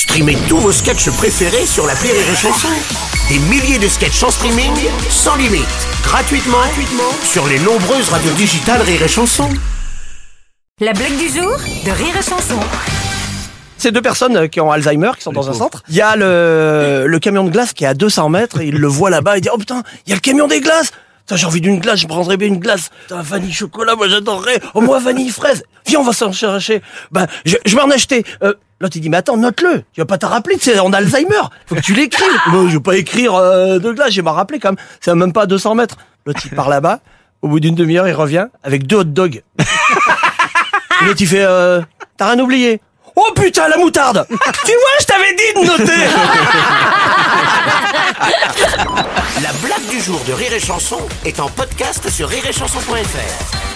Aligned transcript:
Streamez 0.00 0.38
tous 0.48 0.56
vos 0.56 0.72
sketchs 0.72 1.10
préférés 1.10 1.66
sur 1.66 1.86
la 1.86 1.92
Rire 1.92 2.14
et 2.14 2.34
Chanson. 2.34 2.68
Des 3.28 3.38
milliers 3.38 3.78
de 3.78 3.86
sketchs 3.86 4.22
en 4.22 4.30
streaming, 4.30 4.72
sans 5.10 5.36
limite, 5.36 5.66
gratuitement, 6.02 6.56
gratuitement 6.56 7.12
sur 7.22 7.46
les 7.46 7.58
nombreuses 7.58 8.08
radios 8.08 8.32
digitales 8.32 8.80
Rire 8.80 9.02
et 9.02 9.08
Chanson. 9.08 9.46
La 10.80 10.94
blague 10.94 11.18
du 11.18 11.28
jour 11.28 11.54
de 11.84 11.90
Rire 11.90 12.16
et 12.18 12.22
Chanson. 12.22 12.58
C'est 13.76 13.92
deux 13.92 14.00
personnes 14.00 14.38
euh, 14.38 14.46
qui 14.46 14.62
ont 14.62 14.72
Alzheimer, 14.72 15.10
qui 15.18 15.22
sont 15.22 15.32
dans 15.32 15.50
un 15.50 15.52
centre. 15.52 15.82
Il 15.90 15.96
y 15.96 16.00
a 16.00 16.16
le, 16.16 17.04
le 17.06 17.18
camion 17.18 17.44
de 17.44 17.50
glace 17.50 17.74
qui 17.74 17.84
est 17.84 17.88
à 17.88 17.92
200 17.92 18.30
mètres, 18.30 18.62
il 18.62 18.76
le 18.78 18.88
voit 18.88 19.10
là-bas, 19.10 19.36
il 19.36 19.42
dit, 19.42 19.50
oh 19.52 19.58
putain, 19.58 19.82
il 20.06 20.10
y 20.10 20.12
a 20.12 20.16
le 20.16 20.22
camion 20.22 20.46
des 20.48 20.62
glaces 20.62 20.92
Putain, 21.26 21.36
j'ai 21.36 21.46
envie 21.46 21.60
d'une 21.60 21.78
glace, 21.78 22.00
je 22.00 22.06
prendrais 22.06 22.38
bien 22.38 22.48
une 22.48 22.58
glace. 22.58 22.88
Putain, 23.02 23.20
vanille 23.20 23.52
chocolat, 23.52 23.96
moi 23.96 24.08
j'adorerais. 24.08 24.60
Oh, 24.72 24.80
moi 24.80 24.98
vanille 24.98 25.28
fraise. 25.28 25.62
Viens, 25.86 26.00
on 26.00 26.04
va 26.04 26.14
s'en 26.14 26.32
chercher. 26.32 26.80
Ben, 27.12 27.26
je, 27.44 27.56
je 27.66 27.76
vais 27.76 27.82
en 27.82 27.90
acheter. 27.90 28.24
Euh, 28.42 28.54
L'autre 28.80 28.96
il 28.96 29.00
dit, 29.02 29.10
mais 29.10 29.18
attends, 29.18 29.36
note-le. 29.36 29.84
Tu 29.92 30.00
vas 30.00 30.06
pas 30.06 30.16
t'en 30.16 30.28
rappeler, 30.28 30.56
tu 30.56 30.70
sais, 30.70 30.80
on 30.80 30.92
a 30.94 30.98
Alzheimer. 30.98 31.42
Faut 31.66 31.74
que 31.74 31.80
tu 31.80 31.92
l'écrives. 31.92 32.26
Moi, 32.46 32.64
je 32.68 32.74
vais 32.78 32.82
pas 32.82 32.96
écrire 32.96 33.34
euh, 33.34 33.78
de 33.78 33.92
glace, 33.92 34.10
je 34.10 34.16
vais 34.16 34.22
m'en 34.22 34.32
rappeler 34.32 34.58
quand 34.58 34.70
même. 34.70 34.78
C'est 35.00 35.14
même 35.14 35.34
pas 35.34 35.42
à 35.42 35.46
200 35.46 35.74
mètres. 35.74 35.96
L'autre 36.24 36.40
il 36.44 36.50
part 36.50 36.70
là-bas. 36.70 37.00
Au 37.42 37.48
bout 37.48 37.60
d'une 37.60 37.74
demi-heure, 37.74 38.08
il 38.08 38.14
revient 38.14 38.46
avec 38.62 38.86
deux 38.86 38.96
hot 38.96 39.04
dogs. 39.04 39.42
L'autre 41.02 41.20
il 41.20 41.26
fait, 41.26 41.44
euh, 41.44 41.82
t'as 42.16 42.30
rien 42.30 42.38
oublié. 42.38 42.80
Oh 43.16 43.32
putain, 43.34 43.68
la 43.68 43.76
moutarde 43.76 44.26
Tu 44.30 44.36
vois, 44.36 44.96
je 45.00 45.04
t'avais 45.04 45.34
dit 45.34 45.60
de 45.60 45.66
noter 45.66 45.92
La 49.42 49.52
blague 49.62 49.88
du 49.90 50.00
jour 50.00 50.20
de 50.26 50.32
Rire 50.32 50.52
et 50.54 50.60
Chanson 50.60 51.00
est 51.24 51.40
en 51.40 51.48
podcast 51.48 52.08
sur 52.08 52.28
rireetchanson.fr. 52.28 53.69